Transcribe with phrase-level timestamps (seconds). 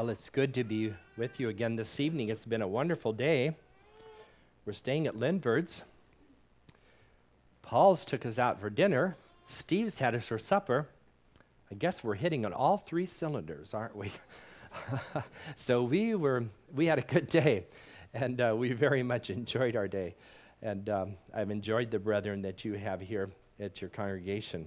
[0.00, 2.30] Well, it's good to be with you again this evening.
[2.30, 3.54] It's been a wonderful day.
[4.64, 5.84] We're staying at Linford's.
[7.60, 9.18] Paul's took us out for dinner.
[9.44, 10.88] Steve's had us for supper.
[11.70, 14.10] I guess we're hitting on all three cylinders, aren't we?
[15.56, 16.44] so we were
[16.74, 17.66] we had a good day,
[18.14, 20.14] and uh, we very much enjoyed our day.
[20.62, 23.28] And um, I've enjoyed the brethren that you have here
[23.60, 24.66] at your congregation.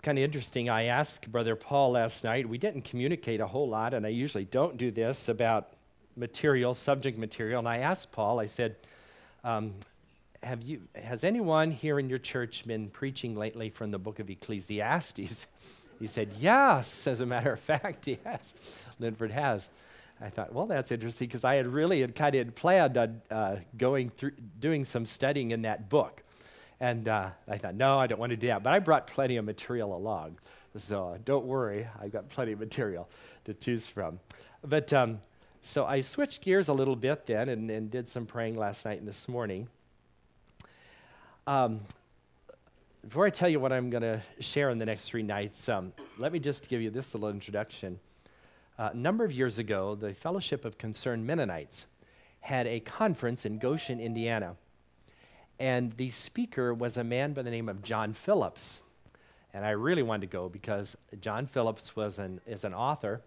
[0.00, 0.70] It's kind of interesting.
[0.70, 4.46] I asked Brother Paul last night, we didn't communicate a whole lot, and I usually
[4.46, 5.74] don't do this about
[6.16, 7.58] material, subject material.
[7.58, 8.76] And I asked Paul, I said,
[9.44, 9.74] um,
[10.42, 14.30] have you, has anyone here in your church been preaching lately from the book of
[14.30, 15.46] Ecclesiastes?
[15.98, 18.54] He said, Yes, as a matter of fact, yes.
[18.98, 19.68] Linford has.
[20.18, 23.56] I thought, well, that's interesting because I had really had kind of planned on uh,
[23.76, 26.22] going through, doing some studying in that book.
[26.80, 28.62] And uh, I thought, no, I don't want to do that.
[28.62, 30.38] But I brought plenty of material along.
[30.76, 33.08] So uh, don't worry, I've got plenty of material
[33.44, 34.20] to choose from.
[34.64, 35.20] But um,
[35.62, 38.98] so I switched gears a little bit then and, and did some praying last night
[38.98, 39.68] and this morning.
[41.46, 41.80] Um,
[43.02, 45.92] before I tell you what I'm going to share in the next three nights, um,
[46.18, 47.98] let me just give you this little introduction.
[48.78, 51.86] Uh, a number of years ago, the Fellowship of Concerned Mennonites
[52.40, 54.56] had a conference in Goshen, Indiana.
[55.60, 58.80] And the speaker was a man by the name of John Phillips.
[59.52, 63.20] And I really wanted to go because John Phillips was an, is an author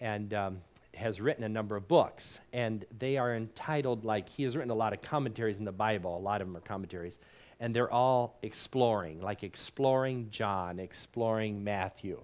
[0.00, 0.58] and um,
[0.94, 2.40] has written a number of books.
[2.54, 6.16] And they are entitled, like, he has written a lot of commentaries in the Bible,
[6.16, 7.18] a lot of them are commentaries.
[7.60, 12.22] And they're all exploring, like exploring John, exploring Matthew.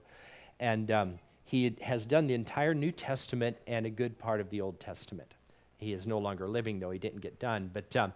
[0.60, 4.62] And um, he has done the entire New Testament and a good part of the
[4.62, 5.34] Old Testament.
[5.76, 7.70] He is no longer living, though he didn't get done.
[7.72, 8.12] But um,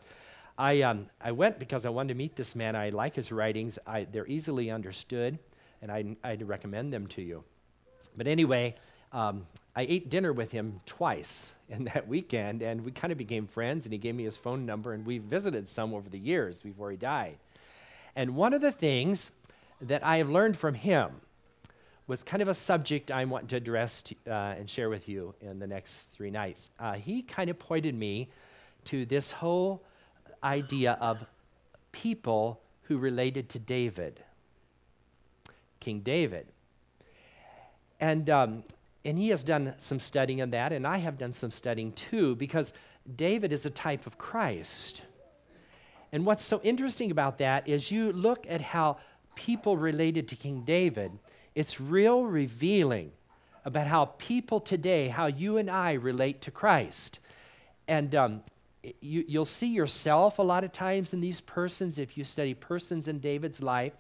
[0.58, 2.76] I, um, I went because I wanted to meet this man.
[2.76, 5.38] I like his writings, I, they're easily understood,
[5.82, 7.44] and I, I'd recommend them to you.
[8.16, 8.76] But anyway,
[9.12, 13.47] um, I ate dinner with him twice in that weekend, and we kind of became
[13.47, 16.62] friends, and he gave me his phone number, and we visited some over the years
[16.62, 17.36] before he died.
[18.14, 19.32] And one of the things
[19.82, 21.20] that I have learned from him
[22.06, 25.34] was kind of a subject I want to address to, uh, and share with you
[25.41, 26.70] in the next three nights.
[26.78, 28.31] Uh, he kind of pointed me
[28.86, 29.82] to this whole
[30.42, 31.24] idea of
[31.92, 34.22] people who related to David,
[35.80, 36.47] King David.
[37.98, 38.64] And, um,
[39.04, 42.36] and he has done some studying on that, and I have done some studying too,
[42.36, 42.72] because
[43.14, 45.02] David is a type of Christ.
[46.12, 48.98] And what's so interesting about that is you look at how
[49.34, 51.12] people related to King David,
[51.54, 53.12] it's real revealing
[53.64, 57.19] about how people today, how you and I relate to Christ.
[57.88, 58.42] And um,
[59.00, 63.08] you, you'll see yourself a lot of times in these persons if you study persons
[63.08, 63.92] in David's life,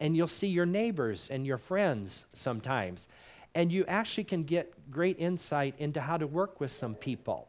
[0.00, 3.08] and you'll see your neighbors and your friends sometimes.
[3.54, 7.48] And you actually can get great insight into how to work with some people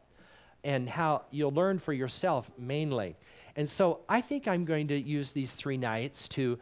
[0.62, 3.16] and how you'll learn for yourself mainly.
[3.56, 6.58] And so I think I'm going to use these three nights to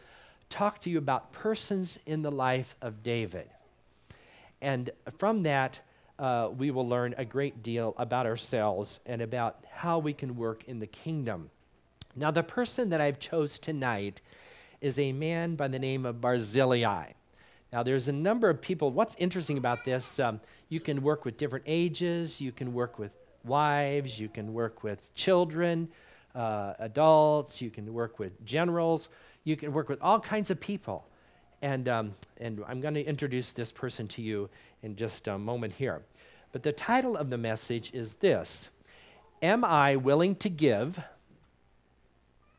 [0.48, 3.48] talk to you about persons in the life of David.
[4.60, 5.80] And from that,
[6.18, 10.64] uh, we will learn a great deal about ourselves and about how we can work
[10.64, 11.50] in the kingdom.
[12.14, 14.20] Now, the person that I've chose tonight
[14.80, 17.12] is a man by the name of Barzillai.
[17.72, 18.90] Now, there's a number of people.
[18.90, 23.12] What's interesting about this, um, you can work with different ages, you can work with
[23.44, 25.88] wives, you can work with children,
[26.34, 29.08] uh, adults, you can work with generals,
[29.44, 31.06] you can work with all kinds of people.
[31.62, 34.50] And, um, and I'm going to introduce this person to you
[34.82, 36.02] in just a moment here.
[36.50, 38.68] But the title of the message is this
[39.42, 41.00] Am I willing to give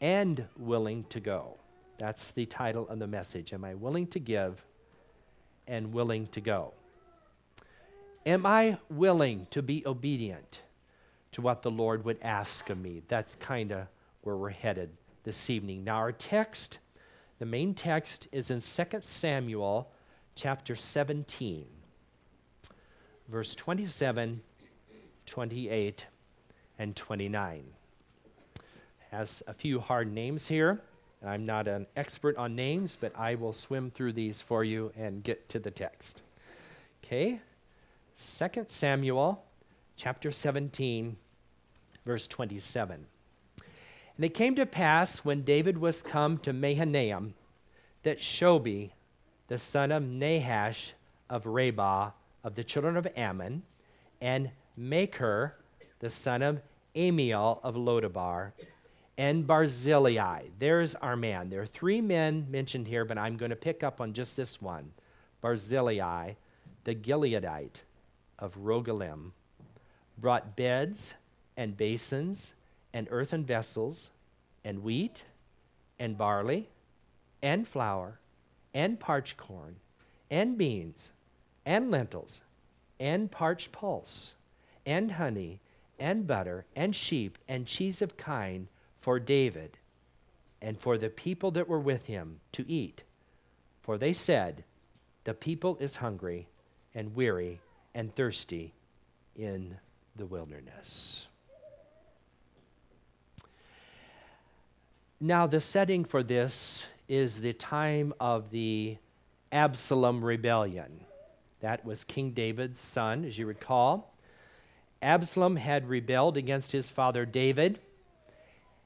[0.01, 1.57] and willing to go?
[1.97, 3.53] That's the title of the message.
[3.53, 4.65] Am I willing to give
[5.67, 6.73] and willing to go?
[8.25, 10.61] Am I willing to be obedient
[11.33, 13.03] to what the Lord would ask of me?
[13.07, 13.87] That's kind of
[14.21, 14.89] where we're headed
[15.23, 15.83] this evening.
[15.83, 16.79] Now, our text,
[17.39, 19.91] the main text, is in 2 Samuel
[20.35, 21.65] chapter 17
[23.27, 24.41] verse 27,
[25.25, 26.05] 28,
[26.79, 27.63] and 29.
[29.11, 30.81] Has a few hard names here.
[31.25, 35.23] I'm not an expert on names, but I will swim through these for you and
[35.23, 36.21] get to the text.
[37.03, 37.39] Okay?
[38.37, 39.43] 2 Samuel
[39.95, 41.15] chapter 17,
[42.05, 43.05] verse 27.
[44.15, 47.33] And it came to pass when David was come to Mahanaim
[48.03, 48.91] that Shobi,
[49.47, 50.93] the son of Nahash
[51.29, 52.11] of Rabbah,
[52.43, 53.63] of the children of Ammon,
[54.21, 55.53] and Makir,
[55.99, 56.61] the son of
[56.95, 58.51] Amiel of Lodabar,
[59.17, 60.43] and Barzillai.
[60.59, 61.49] There's our man.
[61.49, 64.61] There are three men mentioned here, but I'm going to pick up on just this
[64.61, 64.91] one
[65.41, 66.33] Barzillai,
[66.83, 67.81] the Gileadite
[68.37, 69.31] of Rogelim,
[70.17, 71.15] brought beds
[71.55, 72.53] and basins
[72.93, 74.11] and earthen vessels
[74.63, 75.23] and wheat
[75.99, 76.69] and barley
[77.41, 78.19] and flour
[78.73, 79.75] and parched corn
[80.29, 81.11] and beans
[81.65, 82.41] and lentils
[82.99, 84.35] and parched pulse
[84.85, 85.59] and honey
[85.99, 88.67] and butter and sheep and cheese of kine
[88.99, 89.77] for David
[90.61, 93.03] and for the people that were with him to eat.
[93.81, 94.63] For they said,
[95.25, 96.47] The people is hungry
[96.95, 97.59] and weary
[97.93, 98.73] and thirsty
[99.35, 99.77] in
[100.15, 101.27] the wilderness.
[105.25, 108.97] Now, the setting for this is the time of the
[109.53, 111.05] Absalom rebellion.
[111.61, 114.13] That was King David's son, as you recall.
[115.01, 117.79] Absalom had rebelled against his father David,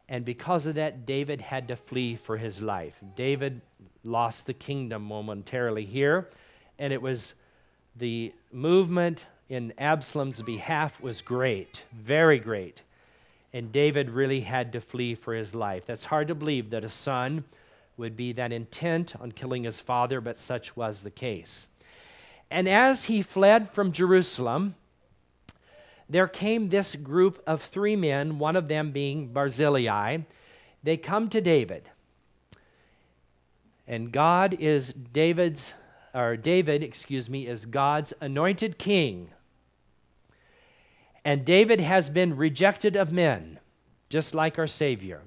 [0.08, 3.02] and because of that, David had to flee for his life.
[3.16, 3.62] David
[4.04, 6.30] lost the kingdom momentarily here,
[6.78, 7.34] and it was
[7.96, 12.84] the movement in Absalom's behalf was great, very great.
[13.54, 15.86] And David really had to flee for his life.
[15.86, 17.46] That's hard to believe that a son
[17.96, 21.68] would be that intent on killing his father, but such was the case.
[22.52, 24.76] And as he fled from Jerusalem,
[26.10, 30.20] there came this group of three men, one of them being Barzillai.
[30.84, 31.90] They come to David.
[33.88, 35.74] And God is David's,
[36.14, 39.32] or David, excuse me, is God's anointed king.
[41.28, 43.60] And David has been rejected of men,
[44.08, 45.24] just like our Savior.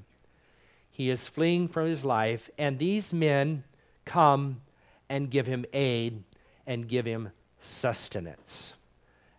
[0.90, 3.64] He is fleeing for his life, and these men
[4.06, 4.62] come
[5.10, 6.24] and give him aid
[6.66, 8.72] and give him sustenance.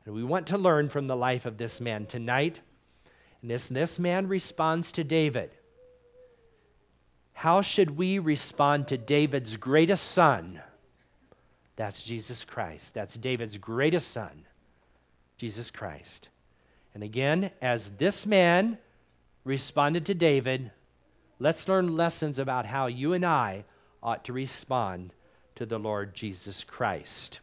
[0.06, 2.60] And we want to learn from the life of this man tonight.
[3.42, 5.50] And this, this man responds to David.
[7.34, 10.62] How should we respond to David's greatest son?
[11.76, 12.94] That's Jesus Christ.
[12.94, 14.46] That's David's greatest son,
[15.40, 16.30] Jesus Christ.
[16.94, 18.78] And again, as this man
[19.44, 20.72] responded to David,
[21.40, 23.64] let's learn lessons about how you and I
[24.04, 25.14] ought to respond
[25.56, 27.40] to the Lord Jesus Christ.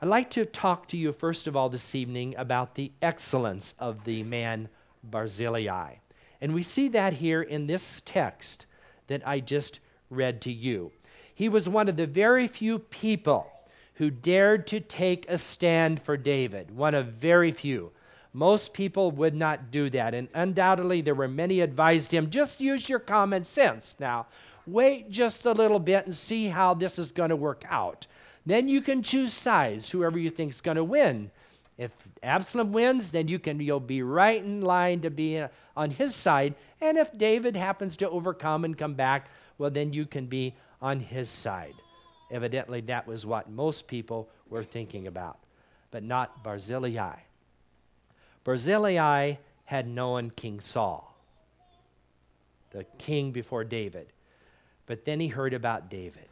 [0.00, 4.04] I'd like to talk to you, first of all, this evening about the excellence of
[4.04, 4.68] the man
[5.04, 5.94] Barzillai.
[6.40, 8.66] And we see that here in this text
[9.06, 9.80] that I just
[10.10, 10.92] read to you.
[11.34, 13.46] He was one of the very few people
[13.94, 17.92] who dared to take a stand for David, one of very few.
[18.32, 22.88] Most people would not do that, and undoubtedly there were many advised him just use
[22.88, 24.26] your common sense now.
[24.66, 28.06] Wait just a little bit and see how this is going to work out.
[28.46, 31.30] Then you can choose sides, whoever you think is going to win.
[31.78, 31.90] If
[32.22, 36.14] Absalom wins, then you can you'll be right in line to be uh, on his
[36.14, 36.54] side.
[36.80, 41.00] And if David happens to overcome and come back, well then you can be on
[41.00, 41.74] his side.
[42.30, 45.38] Evidently that was what most people were thinking about,
[45.90, 47.16] but not Barzillai.
[48.44, 51.14] Barzillai had known King Saul,
[52.70, 54.08] the king before David.
[54.86, 56.28] But then he heard about David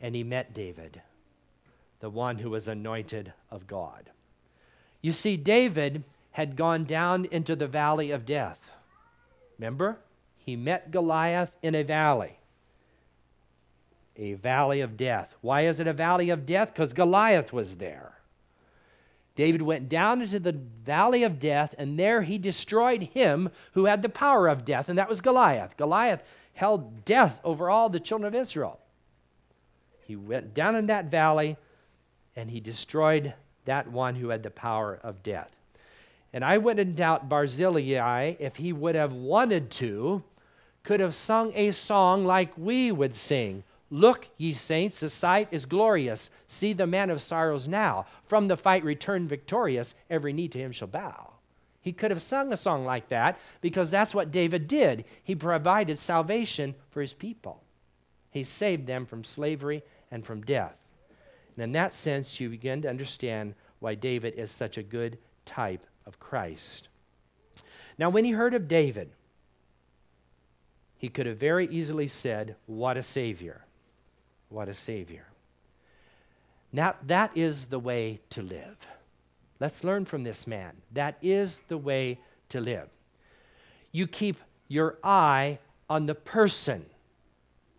[0.00, 1.00] and he met David,
[2.00, 4.10] the one who was anointed of God.
[5.00, 8.70] You see, David had gone down into the valley of death.
[9.58, 9.96] Remember?
[10.36, 12.38] He met Goliath in a valley.
[14.16, 15.34] A valley of death.
[15.40, 16.74] Why is it a valley of death?
[16.74, 18.13] Because Goliath was there.
[19.36, 24.02] David went down into the valley of death, and there he destroyed him who had
[24.02, 25.76] the power of death, and that was Goliath.
[25.76, 26.22] Goliath
[26.52, 28.78] held death over all the children of Israel.
[30.06, 31.56] He went down in that valley
[32.36, 35.50] and he destroyed that one who had the power of death.
[36.32, 40.22] And I wouldn't doubt Barzillai, if he would have wanted to,
[40.82, 43.62] could have sung a song like we would sing.
[43.90, 46.30] Look, ye saints, the sight is glorious.
[46.46, 48.06] See the man of sorrows now.
[48.24, 51.34] From the fight return victorious, every knee to him shall bow.
[51.80, 55.04] He could have sung a song like that because that's what David did.
[55.22, 57.62] He provided salvation for his people,
[58.30, 60.76] he saved them from slavery and from death.
[61.54, 65.86] And in that sense, you begin to understand why David is such a good type
[66.06, 66.88] of Christ.
[67.98, 69.12] Now, when he heard of David,
[70.96, 73.63] he could have very easily said, What a Savior!
[74.54, 75.26] What a Savior.
[76.72, 78.76] Now, that is the way to live.
[79.58, 80.76] Let's learn from this man.
[80.92, 82.20] That is the way
[82.50, 82.88] to live.
[83.90, 84.36] You keep
[84.68, 85.58] your eye
[85.90, 86.86] on the person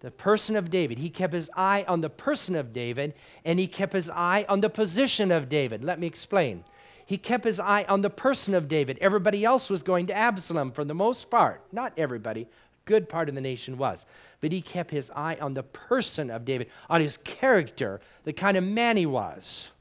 [0.01, 0.99] the person of David.
[0.99, 4.61] He kept his eye on the person of David and he kept his eye on
[4.61, 5.83] the position of David.
[5.83, 6.63] Let me explain.
[7.07, 8.99] He kept his eye on the person of David.
[9.01, 11.63] Everybody else was going to Absalom for the most part.
[11.71, 12.47] Not everybody,
[12.85, 14.05] good part of the nation was.
[14.41, 18.55] But he kept his eye on the person of David, on his character, the kind
[18.55, 19.71] of man he was.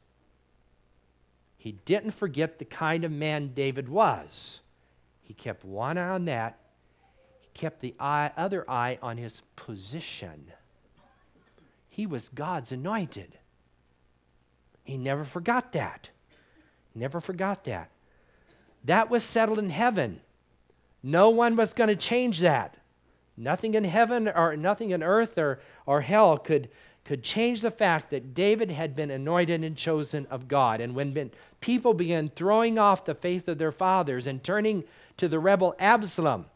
[1.56, 4.60] He didn't forget the kind of man David was.
[5.22, 6.58] He kept one eye on that.
[7.40, 10.52] He kept the eye, other eye on his position.
[11.88, 13.38] He was God's anointed.
[14.82, 16.10] He never forgot that.
[16.94, 17.90] Never forgot that.
[18.84, 20.20] That was settled in heaven.
[21.02, 22.76] No one was going to change that.
[23.36, 26.68] Nothing in heaven or nothing in earth or, or hell could,
[27.04, 30.80] could change the fact that David had been anointed and chosen of God.
[30.80, 34.84] And when been, people began throwing off the faith of their fathers and turning
[35.16, 36.46] to the rebel Absalom,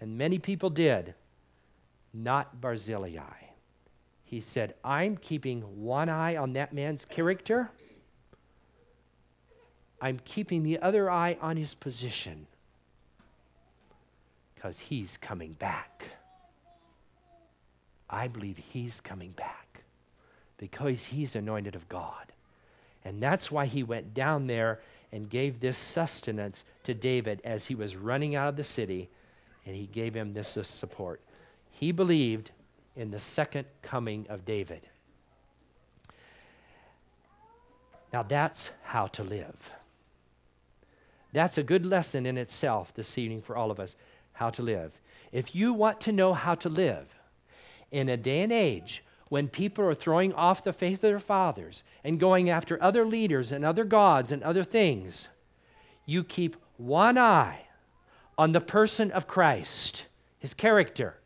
[0.00, 1.14] and many people did,
[2.12, 3.48] not Barzillai.
[4.24, 7.70] He said, I'm keeping one eye on that man's character
[10.02, 12.48] I'm keeping the other eye on his position
[14.62, 16.10] because he's coming back.
[18.08, 19.82] I believe he's coming back
[20.56, 22.30] because he's anointed of God.
[23.04, 27.74] And that's why he went down there and gave this sustenance to David as he
[27.74, 29.10] was running out of the city,
[29.66, 31.20] and he gave him this support.
[31.72, 32.52] He believed
[32.94, 34.86] in the second coming of David.
[38.12, 39.72] Now that's how to live.
[41.32, 43.96] That's a good lesson in itself this evening for all of us
[44.34, 45.00] how to live.
[45.30, 47.08] If you want to know how to live
[47.90, 51.84] in a day and age when people are throwing off the faith of their fathers
[52.04, 55.28] and going after other leaders and other gods and other things,
[56.04, 57.66] you keep one eye
[58.36, 60.06] on the person of Christ,
[60.38, 61.16] his character,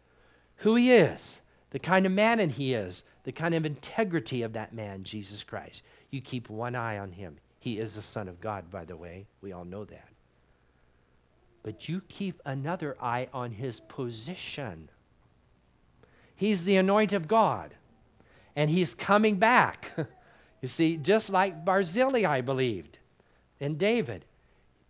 [0.56, 4.72] who he is, the kind of man he is, the kind of integrity of that
[4.72, 5.82] man, Jesus Christ.
[6.10, 7.38] You keep one eye on him.
[7.58, 9.26] He is the Son of God, by the way.
[9.40, 10.08] We all know that.
[11.66, 14.88] But you keep another eye on his position.
[16.36, 17.74] He's the anointed of God,
[18.54, 19.90] and he's coming back.
[20.62, 23.00] you see, just like Barzillai believed
[23.58, 24.24] and David.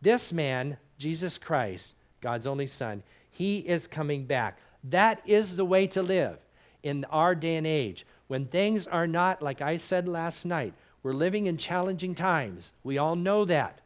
[0.03, 4.59] This man, Jesus Christ, God's only Son, he is coming back.
[4.85, 6.37] That is the way to live
[6.83, 11.15] in our day and age when things are not, like I said last night, we're
[11.15, 12.75] living in challenging times.
[12.85, 13.81] We all know that.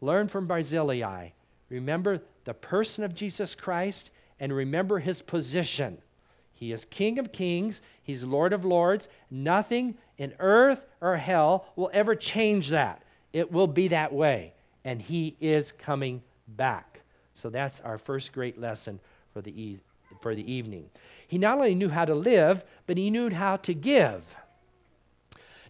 [0.00, 1.30] Learn from Barzillai.
[1.68, 5.98] Remember the person of Jesus Christ and remember his position.
[6.52, 9.08] He is King of kings, he's Lord of lords.
[9.30, 13.02] Nothing in earth or hell will ever change that.
[13.32, 14.54] It will be that way.
[14.84, 17.00] And he is coming back.
[17.34, 19.00] So that's our first great lesson
[19.32, 19.80] for the, e-
[20.20, 20.90] for the evening.
[21.26, 24.36] He not only knew how to live, but he knew how to give.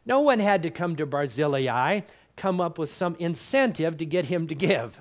[0.06, 2.00] No one had to come to Barzillai,
[2.40, 4.98] come up with some incentive to get him to give.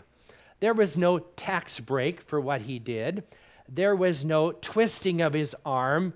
[0.60, 3.24] There was no tax break for what he did.
[3.70, 6.14] There was no twisting of his arm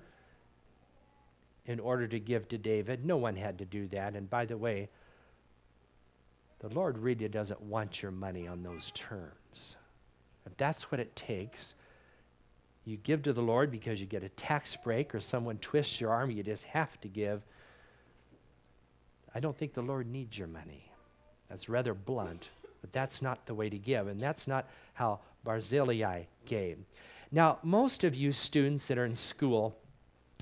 [1.64, 3.06] in order to give to David.
[3.06, 4.14] No one had to do that.
[4.14, 4.90] And by the way,
[6.58, 9.76] the Lord really doesn't want your money on those terms.
[10.44, 11.74] If that's what it takes,
[12.84, 16.10] you give to the Lord because you get a tax break or someone twists your
[16.10, 17.42] arm, you just have to give.
[19.34, 20.83] I don't think the Lord needs your money.
[21.54, 26.24] That's rather blunt, but that's not the way to give, and that's not how Barzillai
[26.46, 26.78] gave.
[27.30, 29.76] Now, most of you students that are in school,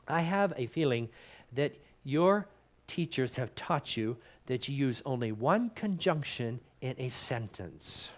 [0.08, 1.10] I have a feeling
[1.52, 2.46] that your
[2.86, 4.16] teachers have taught you
[4.46, 8.08] that you use only one conjunction in a sentence.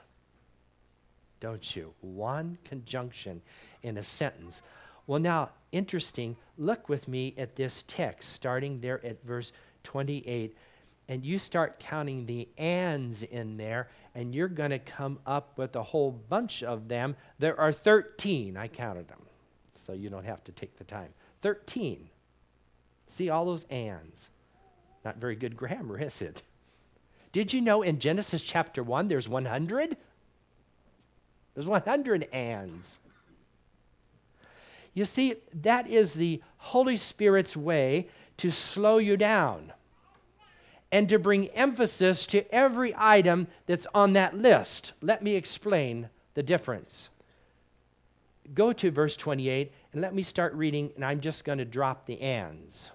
[1.40, 1.94] Don't you?
[2.00, 3.42] One conjunction
[3.82, 4.62] in a sentence.
[5.08, 9.50] Well, now, interesting, look with me at this text, starting there at verse
[9.82, 10.56] 28
[11.08, 15.76] and you start counting the ands in there, and you're going to come up with
[15.76, 17.16] a whole bunch of them.
[17.38, 18.56] There are 13.
[18.56, 19.20] I counted them,
[19.74, 21.10] so you don't have to take the time.
[21.42, 22.08] 13.
[23.06, 24.30] See all those ands.
[25.04, 26.42] Not very good grammar, is it?
[27.32, 29.96] Did you know in Genesis chapter 1 there's 100?
[31.54, 33.00] There's 100 ands.
[34.94, 39.72] You see, that is the Holy Spirit's way to slow you down
[40.94, 44.92] and to bring emphasis to every item that's on that list.
[45.00, 47.08] Let me explain the difference.
[48.54, 52.06] Go to verse 28 and let me start reading, and I'm just going to drop
[52.06, 52.92] the ands.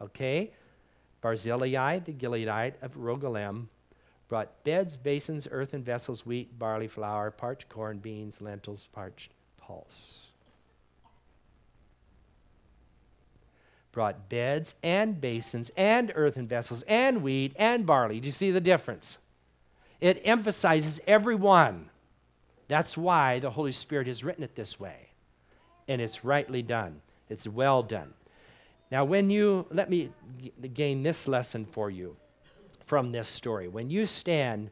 [0.00, 0.52] Okay?
[1.20, 3.66] Barzillai, the Gileadite of Rogelim,
[4.28, 10.31] brought beds, basins, earthen vessels, wheat, barley, flour, parched corn, beans, lentils, parched pulse.
[13.92, 18.18] Brought beds and basins and earthen vessels and wheat and barley.
[18.18, 19.18] Do you see the difference?
[20.00, 21.90] It emphasizes every one.
[22.68, 25.10] That's why the Holy Spirit has written it this way.
[25.86, 28.14] And it's rightly done, it's well done.
[28.90, 32.16] Now, when you, let me g- gain this lesson for you
[32.84, 33.68] from this story.
[33.68, 34.70] When you stand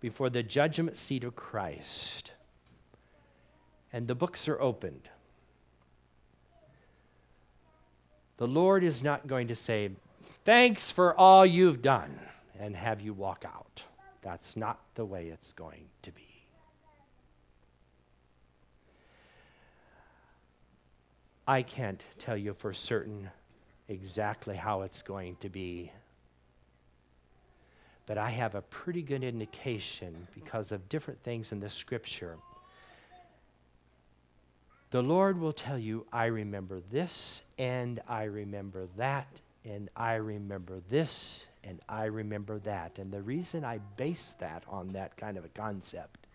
[0.00, 2.32] before the judgment seat of Christ
[3.92, 5.10] and the books are opened,
[8.38, 9.90] the Lord is not going to say,
[10.44, 12.18] Thanks for all you've done,
[12.58, 13.82] and have you walk out.
[14.22, 16.22] That's not the way it's going to be.
[21.46, 23.30] I can't tell you for certain
[23.88, 25.90] exactly how it's going to be.
[28.06, 32.36] But I have a pretty good indication because of different things in the scripture.
[34.90, 39.28] The Lord will tell you, I remember this, and I remember that,
[39.62, 42.98] and I remember this, and I remember that.
[42.98, 46.26] And the reason I base that on that kind of a concept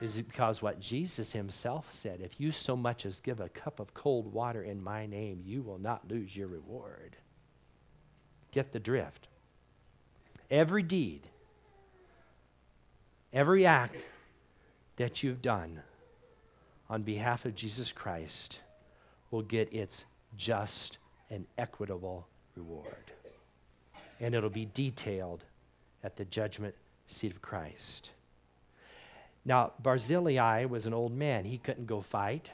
[0.00, 3.94] is because what Jesus himself said if you so much as give a cup of
[3.94, 7.16] cold water in my name, you will not lose your reward.
[8.52, 9.26] Get the drift.
[10.50, 11.22] Every deed,
[13.32, 14.06] every act
[14.96, 15.82] that you've done
[16.92, 18.60] on behalf of Jesus Christ
[19.30, 20.04] will get its
[20.36, 20.98] just
[21.30, 23.12] and equitable reward.
[24.20, 25.42] And it'll be detailed
[26.04, 26.74] at the judgment
[27.06, 28.10] seat of Christ.
[29.42, 31.46] Now, Barzillai was an old man.
[31.46, 32.50] He couldn't go fight.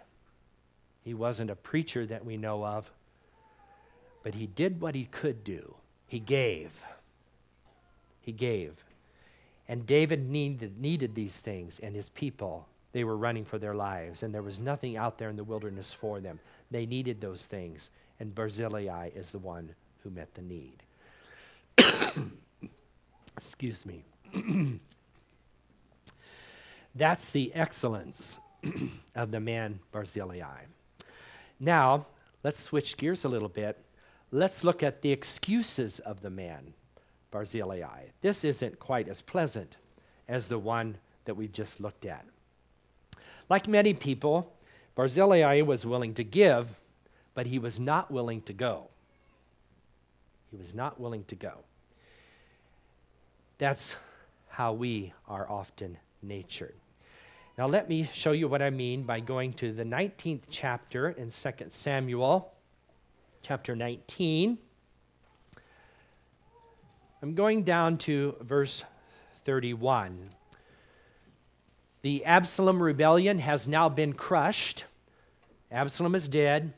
[1.02, 2.92] He wasn't a preacher that we know of.
[4.22, 5.74] But he did what he could do.
[6.06, 6.70] He gave.
[8.20, 8.84] He gave.
[9.66, 14.22] And David needed, needed these things, and his people, they were running for their lives,
[14.22, 16.40] and there was nothing out there in the wilderness for them.
[16.70, 20.82] They needed those things, and Barzillai is the one who met the need.
[23.36, 24.04] Excuse me.
[26.94, 28.40] That's the excellence
[29.14, 30.64] of the man Barzillai.
[31.60, 32.06] Now,
[32.42, 33.78] let's switch gears a little bit.
[34.30, 36.74] Let's look at the excuses of the man
[37.30, 38.06] Barzillai.
[38.20, 39.76] This isn't quite as pleasant
[40.28, 42.24] as the one that we just looked at.
[43.48, 44.52] Like many people,
[44.94, 46.68] Barzillai was willing to give,
[47.34, 48.88] but he was not willing to go.
[50.50, 51.64] He was not willing to go.
[53.58, 53.96] That's
[54.48, 56.74] how we are often natured.
[57.56, 61.30] Now, let me show you what I mean by going to the 19th chapter in
[61.30, 62.52] 2 Samuel,
[63.42, 64.58] chapter 19.
[67.20, 68.84] I'm going down to verse
[69.44, 70.30] 31.
[72.08, 74.86] The Absalom rebellion has now been crushed.
[75.70, 76.72] Absalom is dead,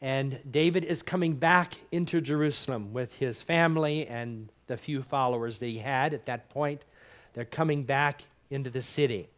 [0.00, 5.66] and David is coming back into Jerusalem with his family and the few followers that
[5.66, 6.84] he had at that point.
[7.34, 9.28] They're coming back into the city.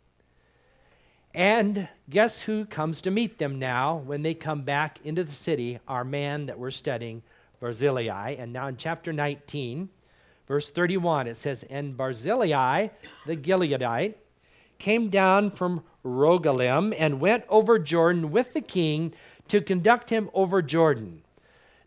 [1.35, 5.81] And guess who comes to meet them now when they come back into the city?
[5.87, 7.23] Our man that we're studying,
[7.61, 8.37] Barzillai.
[8.39, 9.91] And now in chapter 19,
[10.49, 12.89] verse 31, it says, And Barzillai,
[13.27, 14.15] the Gileadite,
[14.79, 19.15] came down from Rogelim and went over Jordan with the king
[19.49, 21.23] to conduct him over Jordan.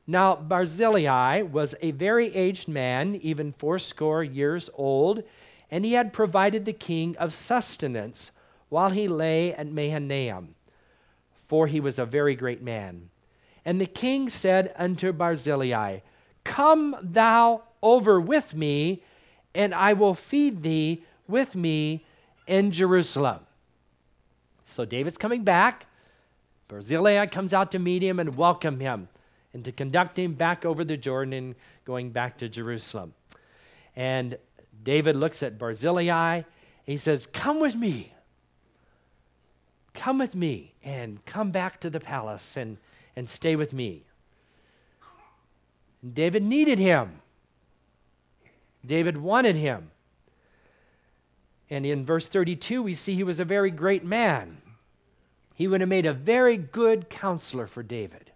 [0.05, 5.23] Now, Barzillai was a very aged man, even fourscore years old,
[5.69, 8.31] and he had provided the king of sustenance
[8.69, 10.55] while he lay at Mahanaim,
[11.33, 13.09] for he was a very great man.
[13.65, 15.99] And the king said unto Barzillai,
[16.45, 19.03] Come thou over with me,
[19.53, 22.05] and I will feed thee with me
[22.47, 23.39] in Jerusalem.
[24.65, 25.85] So David's coming back.
[26.67, 29.07] Barzillai comes out to meet him and welcome him
[29.53, 31.55] and to conduct him back over the Jordan and
[31.85, 33.13] going back to Jerusalem.
[33.95, 34.37] And
[34.83, 36.43] David looks at Barzillai.
[36.83, 38.13] He says, Come with me.
[39.93, 42.77] Come with me and come back to the palace and,
[43.15, 44.03] and stay with me.
[46.13, 47.21] David needed him.
[48.85, 49.91] David wanted him.
[51.69, 54.61] And in verse 32, we see he was a very great man.
[55.53, 58.31] He would have made a very good counselor for David.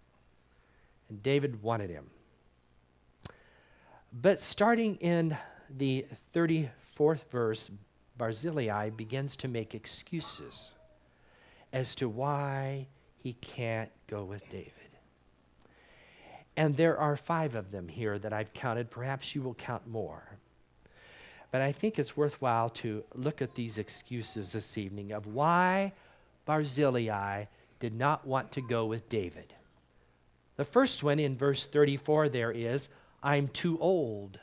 [1.10, 2.10] And David wanted him.
[4.12, 5.38] But starting in
[5.70, 7.72] the 34th verse,
[8.18, 10.74] Barzillai begins to make excuses
[11.72, 14.74] as to why he can't go with David.
[16.58, 18.92] And there are five of them here that I've counted.
[18.92, 20.31] Perhaps you will count more.
[21.52, 25.92] But I think it's worthwhile to look at these excuses this evening of why
[26.46, 27.46] Barzillai
[27.80, 29.54] did not want to go with David.
[30.56, 32.88] The first one in verse 34 there is,
[33.22, 34.40] I'm too old.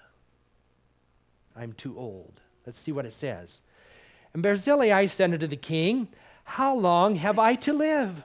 [1.56, 2.40] I'm too old.
[2.66, 3.62] Let's see what it says.
[4.34, 6.08] And Barzillai said unto the king,
[6.44, 8.22] How long have I to live?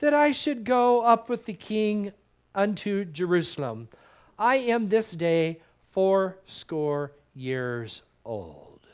[0.00, 2.12] That I should go up with the king
[2.54, 3.88] unto Jerusalem.
[4.36, 8.86] I am this day fourscore years old.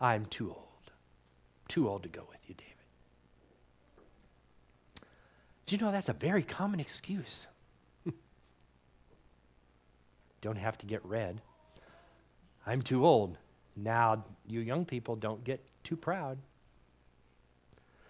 [0.00, 0.66] I'm too old.
[1.68, 2.72] Too old to go with you, David.
[5.66, 7.46] Do you know that's a very common excuse?
[10.40, 11.40] don't have to get red.
[12.66, 13.36] I'm too old.
[13.76, 16.38] Now, you young people don't get too proud.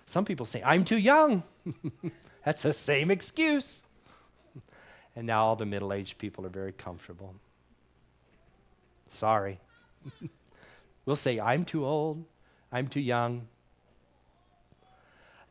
[0.07, 1.43] Some people say, I'm too young.
[2.45, 3.83] That's the same excuse.
[5.15, 7.35] And now all the middle aged people are very comfortable.
[9.11, 9.61] Sorry.
[11.05, 12.25] we'll say, I'm too old.
[12.73, 13.49] I'm too young.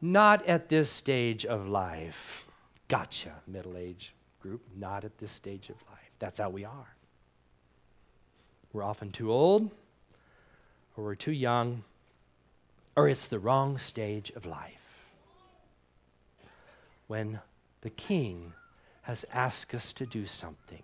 [0.02, 2.46] Not at this stage of life.
[2.88, 4.62] Gotcha, middle age group.
[4.76, 6.10] Not at this stage of life.
[6.18, 6.96] That's how we are.
[8.72, 9.70] We're often too old,
[10.96, 11.84] or we're too young,
[12.96, 14.74] or it's the wrong stage of life.
[17.08, 17.40] When
[17.82, 18.54] the king
[19.04, 20.84] has asked us to do something.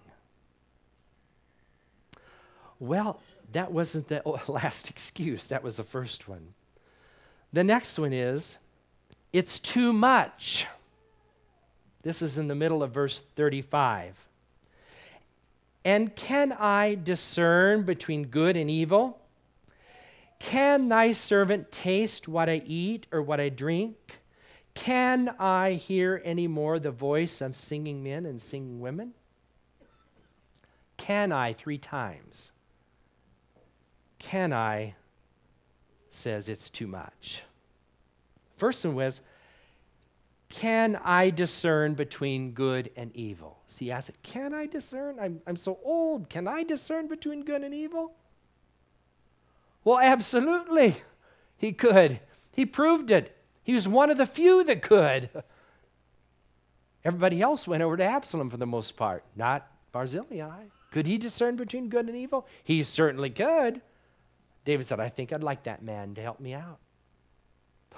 [2.80, 6.54] Well, that wasn't the last excuse, that was the first one.
[7.54, 8.58] The next one is,
[9.32, 10.68] it's too much.
[12.04, 14.28] This is in the middle of verse 35.
[15.84, 19.20] And can I discern between good and evil?
[20.40, 24.20] Can thy servant taste what I eat or what I drink?
[24.74, 29.14] Can I hear any more the voice of singing men and singing women?
[30.98, 32.52] Can I three times?
[34.26, 34.96] Can I
[36.16, 37.44] says it's too much.
[38.58, 39.22] First one was,
[40.50, 43.60] can I discern between good and evil?
[43.68, 45.20] See, I said, Can I discern?
[45.20, 46.30] I'm, I'm so old.
[46.30, 48.14] Can I discern between good and evil?
[49.84, 50.96] Well, absolutely,
[51.58, 52.20] he could.
[52.52, 53.36] He proved it.
[53.64, 55.30] He was one of the few that could.
[57.04, 60.66] Everybody else went over to Absalom for the most part, not Barzillai.
[60.92, 62.48] Could he discern between good and evil?
[62.64, 63.82] He certainly could.
[64.66, 66.80] David said, I think I'd like that man to help me out.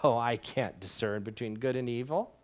[0.03, 2.35] Oh, I can't discern between good and evil.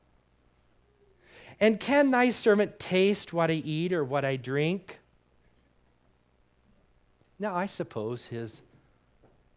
[1.59, 4.99] And can thy servant taste what I eat or what I drink?
[7.37, 8.61] Now, I suppose his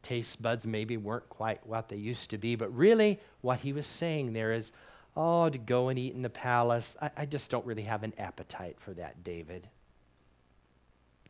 [0.02, 3.87] taste buds maybe weren't quite what they used to be, but really what he was
[3.87, 4.72] saying there is,
[5.16, 8.12] oh, to go and eat in the palace, I, I just don't really have an
[8.18, 9.68] appetite for that, David.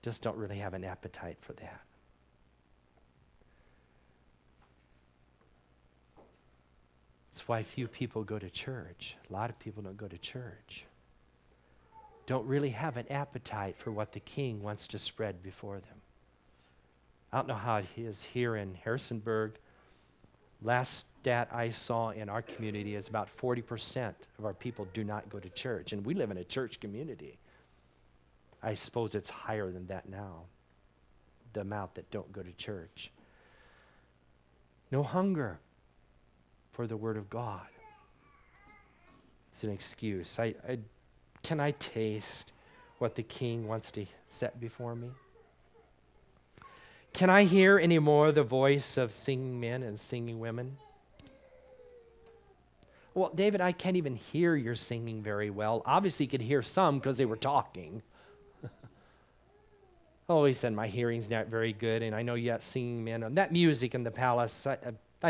[0.02, 1.85] Just don't really have an appetite for that.
[7.36, 9.14] That's why few people go to church.
[9.28, 10.86] A lot of people don't go to church.
[12.24, 16.00] Don't really have an appetite for what the king wants to spread before them.
[17.30, 19.58] I don't know how it is here in Harrisonburg.
[20.62, 25.28] Last stat I saw in our community is about 40% of our people do not
[25.28, 25.92] go to church.
[25.92, 27.36] And we live in a church community.
[28.62, 30.44] I suppose it's higher than that now,
[31.52, 33.12] the amount that don't go to church.
[34.90, 35.58] No hunger
[36.76, 37.66] for the Word of God.
[39.48, 40.38] It's an excuse.
[40.38, 40.78] I, I,
[41.42, 42.52] can I taste
[42.98, 45.08] what the King wants to set before me?
[47.14, 50.76] Can I hear any more the voice of singing men and singing women?
[53.14, 55.82] Well, David, I can't even hear your singing very well.
[55.86, 58.02] Obviously, you could hear some because they were talking.
[60.28, 63.22] oh, he said, My hearing's not very good, and I know you got singing men.
[63.22, 64.76] And that music in the palace, I,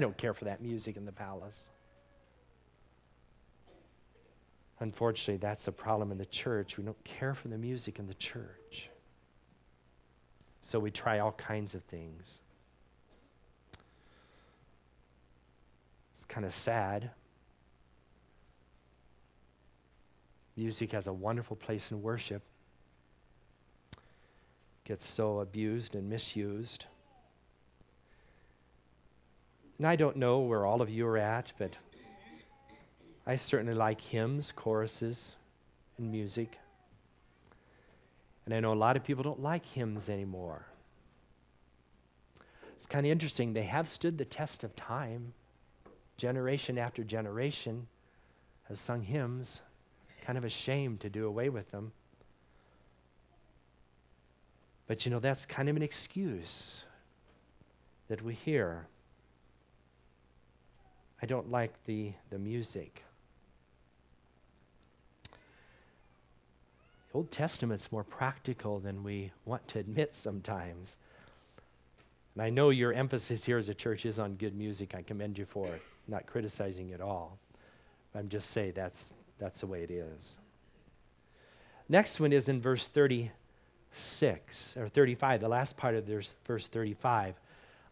[0.01, 1.68] don't care for that music in the palace.
[4.81, 6.77] Unfortunately, that's a problem in the church.
[6.77, 8.90] We don't care for the music in the church.
[10.61, 12.40] So we try all kinds of things.
[16.14, 17.11] It's kind of sad.
[20.57, 22.42] Music has a wonderful place in worship.
[24.85, 26.87] Gets so abused and misused.
[29.79, 31.77] And I don't know where all of you are at, but
[33.27, 35.37] I certainly like hymns, choruses,
[35.99, 36.59] and music.
[38.45, 40.67] And I know a lot of people don't like hymns anymore.
[42.75, 43.53] It's kind of interesting.
[43.53, 45.33] They have stood the test of time.
[46.17, 47.89] Generation after generation
[48.69, 49.62] has sung hymns.
[50.25, 51.93] Kind of ashamed to do away with them.
[54.87, 56.85] But you know, that's kind of an excuse
[58.09, 58.87] that we hear
[61.22, 63.02] I don't like the, the music.
[67.11, 70.96] The Old Testament's more practical than we want to admit sometimes.
[72.35, 74.94] And I know your emphasis here as a church is on good music.
[74.94, 77.38] I commend you for it, not criticizing at all.
[78.14, 80.38] I'm just saying that's, that's the way it is.
[81.88, 87.37] Next one is in verse 36 or 35, the last part of verse 35.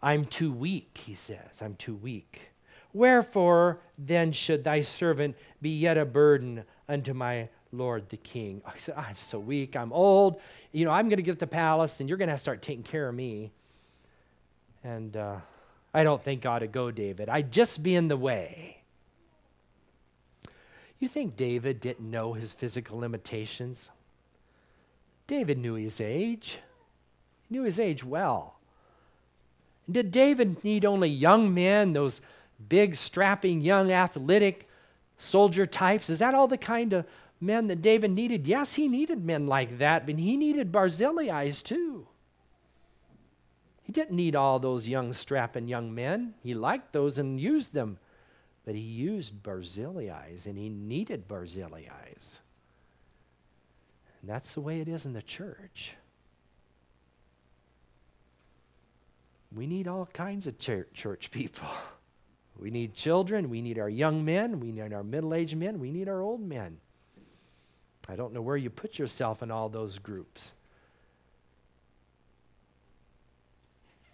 [0.02, 1.62] I'm too weak, he says.
[1.62, 2.50] I'm too weak.
[2.94, 8.62] Wherefore then should thy servant be yet a burden unto my Lord the King?
[8.64, 9.76] I said, I'm so weak.
[9.76, 10.40] I'm old.
[10.70, 13.08] You know, I'm going to get the palace, and you're going to start taking care
[13.08, 13.50] of me.
[14.84, 15.36] And uh,
[15.92, 17.28] I don't think God to go, David.
[17.28, 18.82] I'd just be in the way.
[21.00, 23.90] You think David didn't know his physical limitations?
[25.26, 26.60] David knew his age.
[27.48, 28.58] He knew his age well.
[29.90, 32.20] Did David need only young men, those
[32.68, 34.68] big, strapping, young, athletic
[35.18, 36.10] soldier types?
[36.10, 37.06] Is that all the kind of
[37.40, 38.46] men that David needed?
[38.46, 42.06] Yes, he needed men like that, but he needed Barzillai's too.
[43.82, 46.34] He didn't need all those young, strapping young men.
[46.42, 47.98] He liked those and used them.
[48.64, 52.40] But he used Barzillai's and he needed Barzillai's.
[54.22, 55.96] And that's the way it is in the church.
[59.54, 61.68] We need all kinds of church people.
[62.58, 65.90] We need children, we need our young men, we need our middle aged men, we
[65.90, 66.78] need our old men.
[68.08, 70.52] I don't know where you put yourself in all those groups.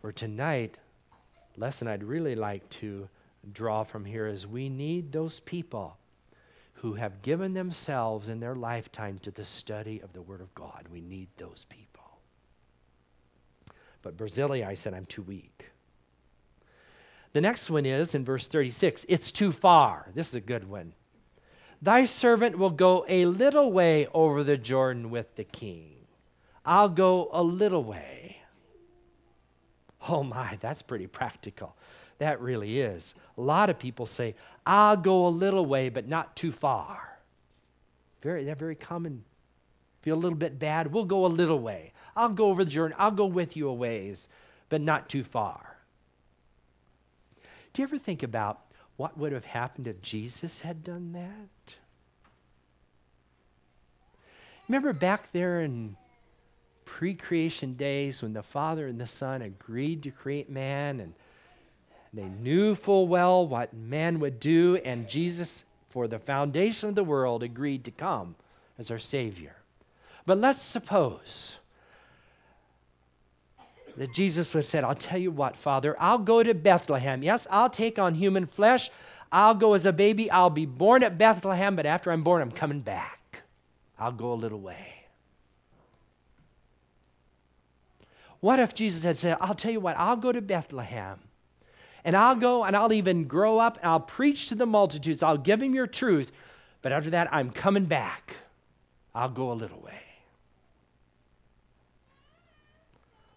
[0.00, 0.78] For tonight,
[1.56, 3.08] lesson I'd really like to
[3.52, 5.96] draw from here is we need those people
[6.74, 10.86] who have given themselves in their lifetime to the study of the Word of God.
[10.90, 12.18] We need those people.
[14.02, 15.70] But Barzillai said, I'm too weak.
[17.32, 20.10] The next one is in verse 36 it's too far.
[20.14, 20.94] This is a good one.
[21.82, 25.92] Thy servant will go a little way over the Jordan with the king.
[26.64, 28.38] I'll go a little way.
[30.08, 31.76] Oh my, that's pretty practical.
[32.18, 33.14] That really is.
[33.38, 34.34] A lot of people say,
[34.66, 37.18] I'll go a little way, but not too far.
[38.22, 39.24] Very, that very common.
[40.02, 41.92] Feel a little bit bad, we'll go a little way.
[42.16, 44.28] I'll go over the Jordan, I'll go with you a ways,
[44.68, 45.69] but not too far.
[47.80, 48.60] You ever think about
[48.98, 51.74] what would have happened if Jesus had done that?
[54.68, 55.96] Remember back there in
[56.84, 61.14] pre creation days when the Father and the Son agreed to create man and
[62.12, 67.02] they knew full well what man would do, and Jesus, for the foundation of the
[67.02, 68.34] world, agreed to come
[68.78, 69.56] as our Savior.
[70.26, 71.60] But let's suppose
[74.00, 77.22] that Jesus would have said, I'll tell you what, Father, I'll go to Bethlehem.
[77.22, 78.90] Yes, I'll take on human flesh.
[79.30, 80.30] I'll go as a baby.
[80.30, 83.42] I'll be born at Bethlehem, but after I'm born, I'm coming back.
[83.98, 85.04] I'll go a little way.
[88.40, 91.18] What if Jesus had said, I'll tell you what, I'll go to Bethlehem
[92.02, 95.22] and I'll go and I'll even grow up and I'll preach to the multitudes.
[95.22, 96.32] I'll give them your truth.
[96.80, 98.34] But after that, I'm coming back.
[99.14, 100.09] I'll go a little way.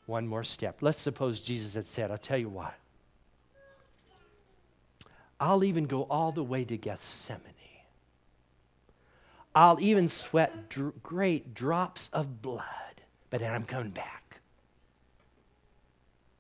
[0.06, 0.78] One more step.
[0.82, 2.74] Let's suppose Jesus had said, I'll tell you what,
[5.40, 7.42] I'll even go all the way to Gethsemane.
[9.56, 12.66] I'll even sweat dr- great drops of blood,
[13.30, 14.42] but then I'm coming back.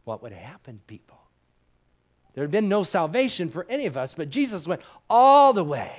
[0.04, 1.19] What would have happened, people?
[2.34, 5.93] There had been no salvation for any of us, but Jesus went all the way.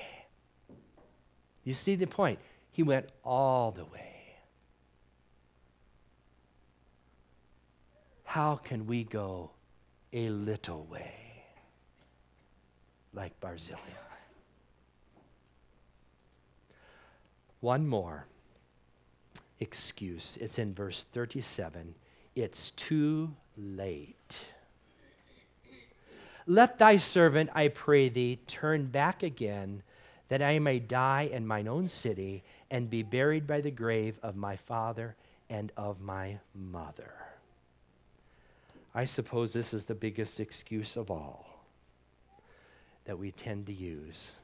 [1.62, 2.38] You see the point?
[2.72, 4.13] He went all the way.
[8.35, 9.53] How can we go
[10.12, 11.44] a little way
[13.12, 13.79] like Barzillai?
[17.61, 18.27] One more
[19.61, 20.37] excuse.
[20.40, 21.94] It's in verse 37.
[22.35, 24.37] It's too late.
[26.49, 29.85] Let thy servant, I pray thee, turn back again,
[30.27, 34.35] that I may die in mine own city and be buried by the grave of
[34.35, 35.14] my father
[35.49, 37.24] and of my mother.
[38.95, 41.47] I suppose this is the biggest excuse of all
[43.07, 44.37] that we tend to use.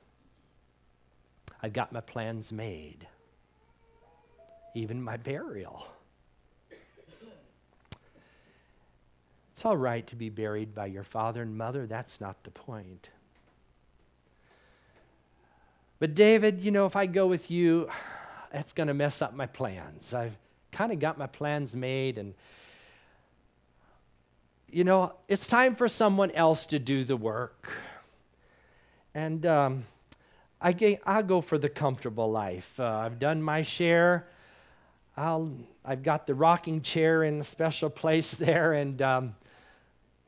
[1.63, 3.07] I've got my plans made,
[4.75, 5.87] even my burial.
[9.53, 13.11] It's all right to be buried by your father and mother, that's not the point.
[15.99, 17.91] But, David, you know, if I go with you,
[18.51, 20.15] that's going to mess up my plans.
[20.15, 20.39] I've
[20.73, 22.33] kind of got my plans made, and
[24.73, 27.69] you know, it's time for someone else to do the work.
[29.15, 29.85] And um,
[30.61, 32.79] I get, I'll go for the comfortable life.
[32.79, 34.29] Uh, I've done my share.
[35.17, 35.53] I'll,
[35.85, 39.35] I've got the rocking chair in a special place there, and um,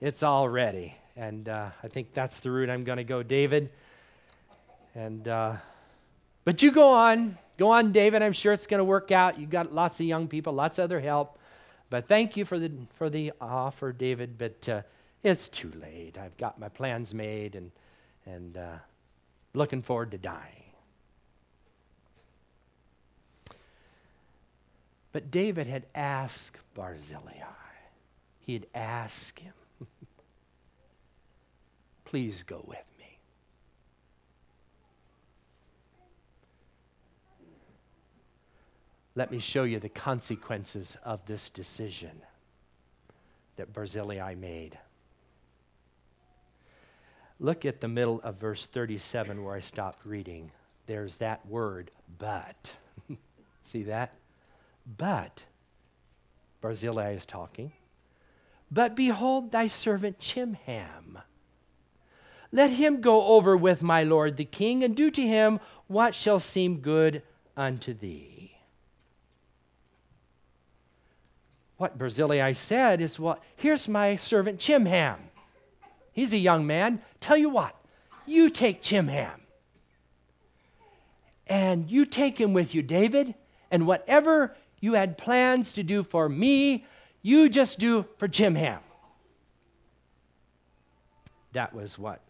[0.00, 0.96] It's all ready.
[1.16, 3.70] And uh, I think that's the route I'm going to go, David.
[4.96, 5.56] And, uh,
[6.44, 7.38] but you go on.
[7.56, 8.22] Go on, David.
[8.22, 9.38] I'm sure it's going to work out.
[9.38, 11.38] You've got lots of young people, lots of other help.
[11.92, 14.38] But thank you for the, for the offer, David.
[14.38, 14.80] But uh,
[15.22, 16.16] it's too late.
[16.16, 17.70] I've got my plans made and,
[18.24, 18.76] and uh,
[19.52, 20.72] looking forward to dying.
[25.12, 27.42] But David had asked Barzillai,
[28.40, 29.52] he had asked him,
[32.06, 32.91] please go with me.
[39.14, 42.22] Let me show you the consequences of this decision
[43.56, 44.78] that Barzillai made.
[47.38, 50.50] Look at the middle of verse 37 where I stopped reading.
[50.86, 52.72] There's that word, but.
[53.62, 54.14] See that?
[54.96, 55.44] But,
[56.60, 57.72] Barzillai is talking,
[58.70, 61.18] but behold thy servant Chimham.
[62.50, 66.40] Let him go over with my lord the king, and do to him what shall
[66.40, 67.22] seem good
[67.56, 68.31] unto thee.
[71.82, 75.16] What Barzillai said is, Well, here's my servant Chimham.
[76.12, 77.02] He's a young man.
[77.18, 77.74] Tell you what,
[78.24, 79.40] you take Chimham.
[81.48, 83.34] And you take him with you, David,
[83.68, 86.86] and whatever you had plans to do for me,
[87.20, 88.78] you just do for Chimham.
[91.50, 92.20] That was what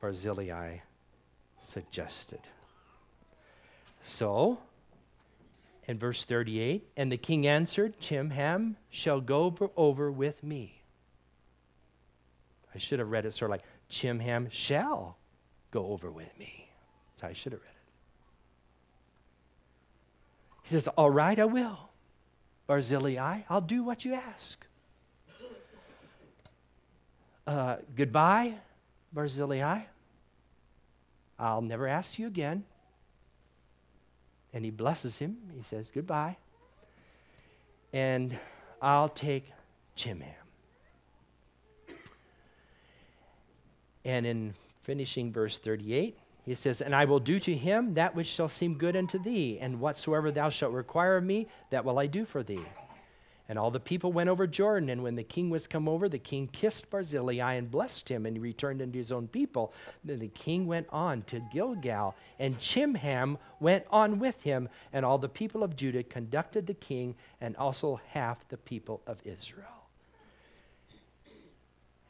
[0.00, 0.78] Barzillai
[1.60, 2.40] suggested.
[4.00, 4.60] So,
[5.92, 10.80] in verse 38, and the king answered, Chimham shall go over with me.
[12.74, 15.18] I should have read it sort of like, Chimham shall
[15.70, 16.70] go over with me.
[17.10, 17.76] That's how I should have read it.
[20.62, 21.90] He says, All right, I will.
[22.66, 24.66] Barzillai, I'll do what you ask.
[27.46, 28.54] Uh, goodbye,
[29.12, 29.82] Barzillai.
[31.38, 32.64] I'll never ask you again.
[34.52, 35.38] And he blesses him.
[35.56, 36.36] He says, Goodbye.
[37.92, 38.38] And
[38.80, 39.52] I'll take
[39.96, 40.28] Chimham.
[44.04, 48.26] And in finishing verse 38, he says, And I will do to him that which
[48.26, 52.06] shall seem good unto thee, and whatsoever thou shalt require of me, that will I
[52.06, 52.64] do for thee.
[53.52, 56.18] And all the people went over Jordan, and when the king was come over, the
[56.18, 59.74] king kissed Barzillai and blessed him, and he returned unto his own people.
[60.02, 65.18] Then the king went on to Gilgal, and Chimham went on with him, and all
[65.18, 69.66] the people of Judah conducted the king, and also half the people of Israel.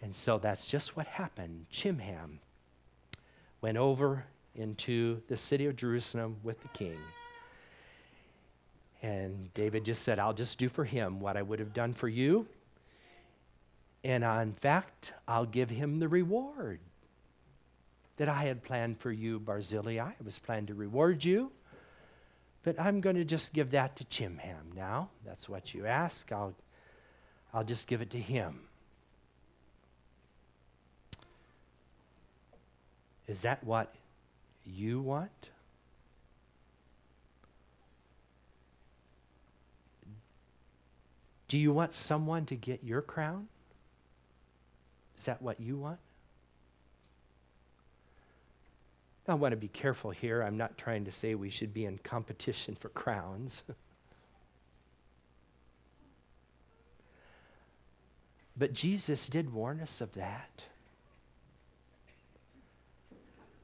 [0.01, 1.67] And so that's just what happened.
[1.71, 2.39] Chimham
[3.61, 6.99] went over into the city of Jerusalem with the king.
[9.03, 12.09] And David just said, I'll just do for him what I would have done for
[12.09, 12.47] you.
[14.05, 16.79] And uh, in fact, I'll give him the reward
[18.17, 19.99] that I had planned for you, Barzillai.
[19.99, 21.51] I was planned to reward you.
[22.63, 25.11] But I'm going to just give that to Chimham now.
[25.25, 26.31] That's what you ask.
[26.31, 26.55] I'll,
[27.53, 28.61] I'll just give it to him.
[33.27, 33.95] Is that what
[34.65, 35.49] you want?
[41.53, 43.49] Do you want someone to get your crown?
[45.19, 45.99] Is that what you want?
[49.29, 50.41] I want to be careful here.
[50.41, 53.65] I'm not trying to say we should be in competition for crowns.
[58.57, 60.63] but Jesus did warn us of that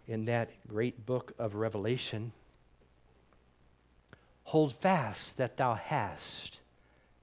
[0.07, 2.33] in that great book of Revelation
[4.45, 6.61] Hold fast that thou hast,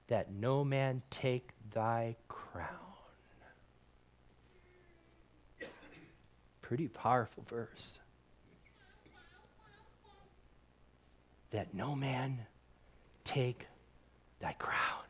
[0.08, 2.68] that no man take thy crown.
[6.62, 7.98] Pretty powerful verse.
[11.50, 12.46] That no man
[13.24, 13.66] take
[14.40, 15.04] thy crown.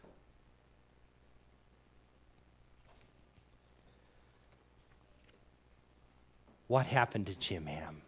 [6.68, 8.02] What happened to Chimham?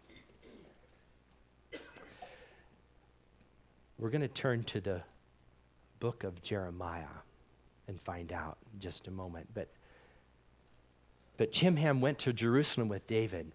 [3.97, 5.01] We're going to turn to the
[5.99, 7.05] book of Jeremiah
[7.87, 9.47] and find out in just a moment.
[9.53, 9.67] But,
[11.37, 13.51] but Chimham went to Jerusalem with David.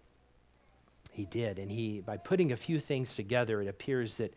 [1.11, 1.59] He did.
[1.59, 4.33] And he, by putting a few things together, it appears that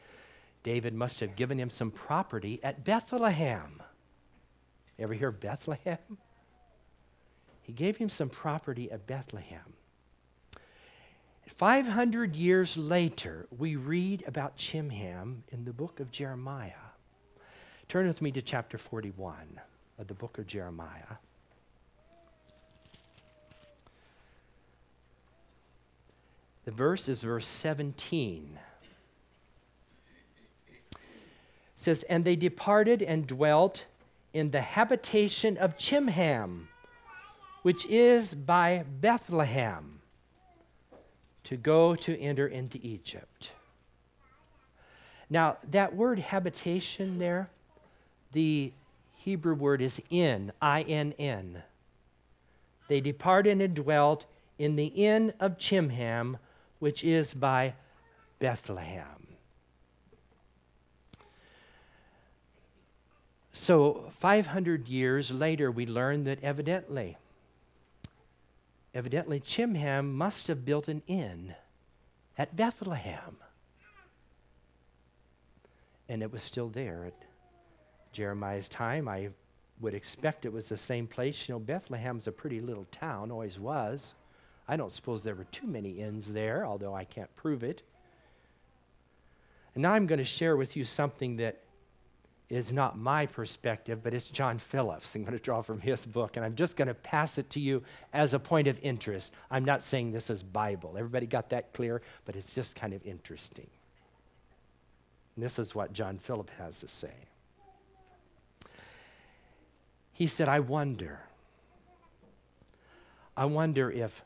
[0.63, 3.83] David must have given him some property at Bethlehem.
[4.99, 5.99] Ever hear Bethlehem?
[7.63, 9.75] He gave him some property at Bethlehem.
[11.49, 16.88] 500 years later, we read about Chimham in the book of Jeremiah.
[17.89, 19.34] Turn with me to chapter 41
[19.99, 21.16] of the book of Jeremiah.
[26.66, 28.59] The verse is verse 17.
[30.93, 30.99] It
[31.76, 33.86] says, And they departed and dwelt
[34.34, 36.68] in the habitation of Chimham,
[37.62, 40.01] which is by Bethlehem,
[41.45, 43.53] to go to enter into Egypt.
[45.30, 47.49] Now, that word habitation there
[48.33, 48.72] the
[49.16, 51.62] Hebrew word is in, I N N.
[52.89, 54.24] They departed and dwelt
[54.59, 56.39] in the inn of Chimham,
[56.79, 57.74] which is by
[58.39, 59.26] Bethlehem.
[63.53, 67.16] So, 500 years later, we learn that evidently,
[68.95, 71.55] evidently, Chimham must have built an inn
[72.39, 73.37] at Bethlehem.
[76.09, 77.28] And it was still there at
[78.13, 79.09] Jeremiah's time.
[79.09, 79.31] I
[79.81, 81.49] would expect it was the same place.
[81.49, 84.15] You know, Bethlehem's a pretty little town, always was.
[84.67, 87.83] I don't suppose there were too many inns there, although I can't prove it.
[89.75, 91.61] And now I'm going to share with you something that
[92.49, 95.15] is not my perspective, but it's John Phillips.
[95.15, 97.61] I'm going to draw from his book, and I'm just going to pass it to
[97.61, 97.83] you
[98.13, 99.33] as a point of interest.
[99.51, 100.95] I'm not saying this is Bible.
[100.97, 102.03] Everybody got that clear?
[102.25, 103.69] But it's just kind of interesting.
[105.37, 107.15] And this is what John Phillips has to say.
[110.19, 111.21] He said, I wonder.
[113.37, 114.25] I wonder if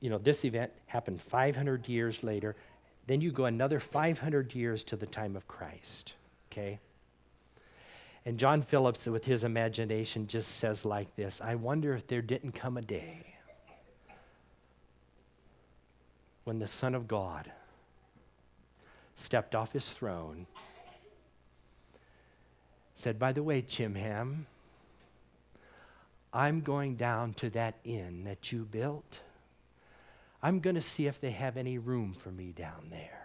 [0.00, 2.56] you know, this event happened 500 years later.
[3.06, 6.14] Then you go another 500 years to the time of Christ,
[6.50, 6.80] okay?
[8.26, 12.50] And John Phillips, with his imagination, just says like this I wonder if there didn't
[12.50, 13.36] come a day
[16.42, 17.52] when the Son of God
[19.14, 20.48] stepped off his throne,
[22.96, 24.46] said, By the way, Chimham,
[26.32, 29.20] I'm going down to that inn that you built.
[30.42, 33.22] I'm going to see if they have any room for me down there.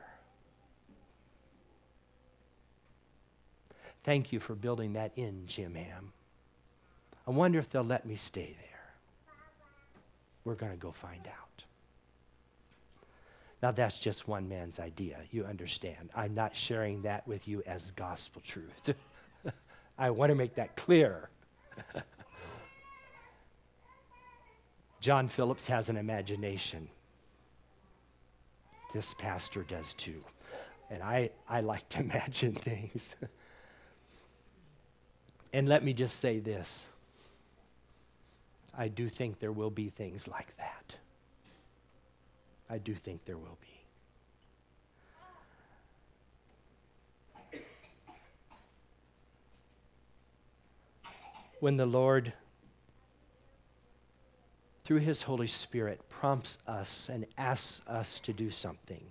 [4.04, 6.12] Thank you for building that inn, Chimham.
[7.28, 8.94] I wonder if they'll let me stay there.
[10.46, 11.64] We're going to go find out.
[13.62, 15.18] Now, that's just one man's idea.
[15.32, 16.10] You understand.
[16.16, 18.94] I'm not sharing that with you as gospel truth.
[19.98, 21.30] I want to make that clear.
[25.08, 26.90] John Phillips has an imagination.
[28.94, 30.22] This pastor does too.
[30.90, 33.16] And I, I like to imagine things.
[35.54, 36.88] and let me just say this
[38.78, 40.96] I do think there will be things like that.
[42.70, 43.68] I do think there will be.
[51.62, 52.34] When the Lord
[54.88, 59.04] through His Holy Spirit, prompts us and asks us to do something.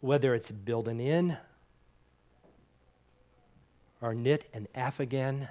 [0.00, 1.36] Whether it's build an inn,
[4.00, 5.46] or knit an afghan,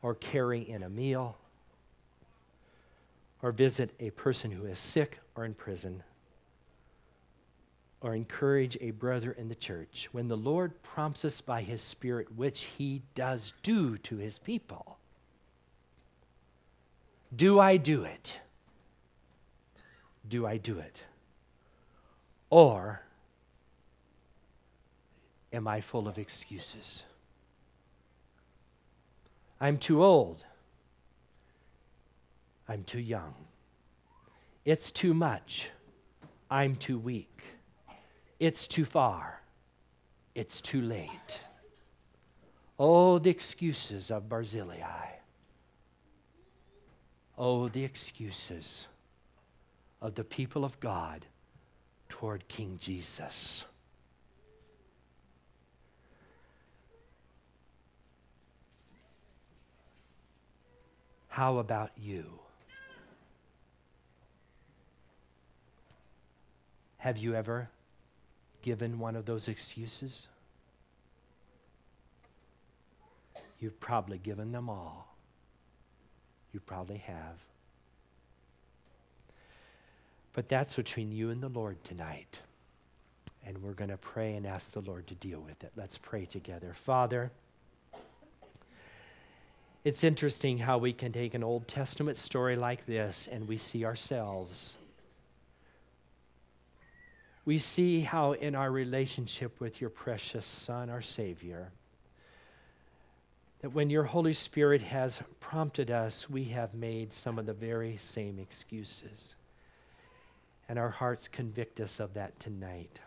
[0.00, 1.36] or carry in a meal,
[3.42, 6.02] or visit a person who is sick or in prison,
[8.00, 12.34] or encourage a brother in the church, when the Lord prompts us by His Spirit,
[12.34, 14.96] which He does do to His people,
[17.34, 18.40] do I do it?
[20.28, 21.04] Do I do it?
[22.50, 23.02] Or
[25.52, 27.04] am I full of excuses?
[29.60, 30.44] I'm too old.
[32.68, 33.34] I'm too young.
[34.64, 35.70] It's too much.
[36.50, 37.42] I'm too weak.
[38.38, 39.40] It's too far.
[40.34, 41.40] It's too late.
[42.78, 45.16] Oh, the excuses of Barzillai.
[47.38, 48.86] Oh, the excuses
[50.00, 51.26] of the people of God
[52.08, 53.64] toward King Jesus.
[61.28, 62.24] How about you?
[66.98, 67.68] Have you ever
[68.62, 70.28] given one of those excuses?
[73.60, 75.15] You've probably given them all.
[76.56, 77.36] You probably have.
[80.32, 82.40] But that's between you and the Lord tonight.
[83.44, 85.72] And we're going to pray and ask the Lord to deal with it.
[85.76, 86.72] Let's pray together.
[86.72, 87.30] Father,
[89.84, 93.84] it's interesting how we can take an Old Testament story like this and we see
[93.84, 94.76] ourselves.
[97.44, 101.70] We see how, in our relationship with your precious Son, our Savior,
[103.60, 107.96] that when your Holy Spirit has prompted us, we have made some of the very
[107.96, 109.34] same excuses.
[110.68, 113.00] And our hearts convict us of that tonight.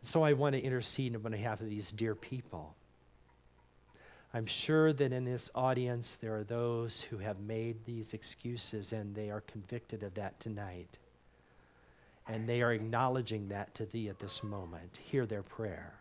[0.00, 2.74] So I want to intercede on behalf of these dear people.
[4.32, 9.14] I'm sure that in this audience there are those who have made these excuses and
[9.14, 10.98] they are convicted of that tonight.
[12.26, 14.98] And they are acknowledging that to thee at this moment.
[15.02, 15.94] Hear their prayer,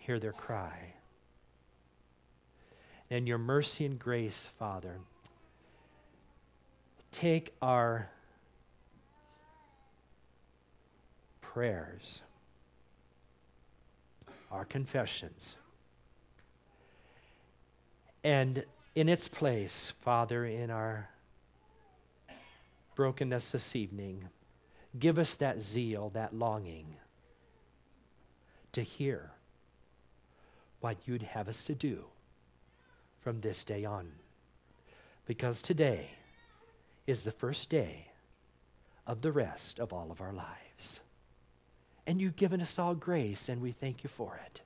[0.00, 0.94] hear their cry.
[3.10, 4.98] And your mercy and grace, Father,
[7.12, 8.10] take our
[11.40, 12.22] prayers,
[14.50, 15.56] our confessions,
[18.24, 21.10] and in its place, Father, in our
[22.94, 24.28] brokenness this evening,
[24.98, 26.96] give us that zeal, that longing
[28.72, 29.32] to hear
[30.80, 32.04] what you'd have us to do
[33.20, 34.12] from this day on.
[35.26, 36.10] Because today
[37.06, 38.08] is the first day
[39.06, 41.00] of the rest of all of our lives.
[42.06, 44.62] And you've given us all grace, and we thank you for it.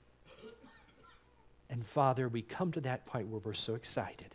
[1.69, 4.35] And Father, we come to that point where we're so excited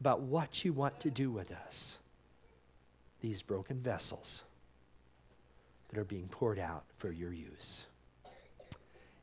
[0.00, 1.98] about what you want to do with us,
[3.20, 4.42] these broken vessels
[5.88, 7.86] that are being poured out for your use.